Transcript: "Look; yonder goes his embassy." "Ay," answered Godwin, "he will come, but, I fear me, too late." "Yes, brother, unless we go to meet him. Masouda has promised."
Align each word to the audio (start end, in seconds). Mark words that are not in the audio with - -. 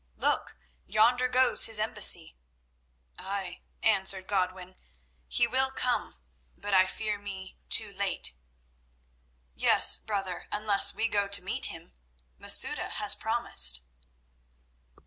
"Look; 0.15 0.57
yonder 0.87 1.27
goes 1.27 1.65
his 1.67 1.77
embassy." 1.77 2.35
"Ay," 3.19 3.61
answered 3.83 4.25
Godwin, 4.25 4.75
"he 5.27 5.45
will 5.45 5.69
come, 5.69 6.15
but, 6.57 6.73
I 6.73 6.87
fear 6.87 7.19
me, 7.19 7.59
too 7.69 7.93
late." 7.93 8.33
"Yes, 9.53 9.99
brother, 9.99 10.47
unless 10.51 10.91
we 10.95 11.07
go 11.07 11.27
to 11.27 11.43
meet 11.43 11.67
him. 11.67 11.93
Masouda 12.39 12.89
has 12.93 13.13
promised." 13.13 13.81